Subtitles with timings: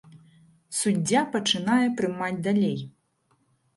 [0.77, 2.77] Суддзя пачынае прымаць далей.